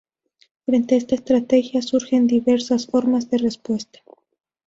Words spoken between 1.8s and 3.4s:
surgen diversas formas de